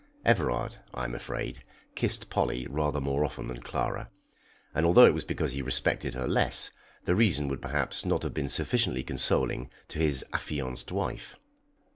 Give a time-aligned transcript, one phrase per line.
[0.25, 1.61] Everard, I am afraid,
[1.93, 4.09] kissed Polly rather more often than Clara,
[4.73, 6.71] and although it was because he respected her less,
[7.03, 11.35] the reason would perhaps not have been sufficiently consoling to his affianced wife.